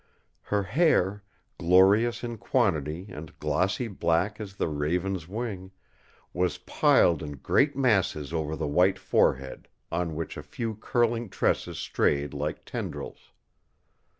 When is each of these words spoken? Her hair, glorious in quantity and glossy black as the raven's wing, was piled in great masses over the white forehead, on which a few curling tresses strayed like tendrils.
Her 0.41 0.63
hair, 0.63 1.21
glorious 1.59 2.23
in 2.23 2.39
quantity 2.39 3.09
and 3.09 3.37
glossy 3.37 3.87
black 3.87 4.39
as 4.41 4.55
the 4.55 4.67
raven's 4.67 5.27
wing, 5.27 5.69
was 6.33 6.57
piled 6.57 7.21
in 7.21 7.33
great 7.33 7.75
masses 7.75 8.33
over 8.33 8.55
the 8.55 8.65
white 8.65 8.97
forehead, 8.97 9.67
on 9.91 10.15
which 10.15 10.37
a 10.37 10.41
few 10.41 10.73
curling 10.73 11.29
tresses 11.29 11.77
strayed 11.77 12.33
like 12.33 12.65
tendrils. 12.65 13.31